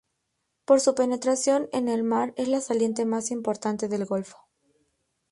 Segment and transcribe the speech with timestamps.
[0.65, 4.39] Por su penetración en el mar es la saliente más importante del golfo.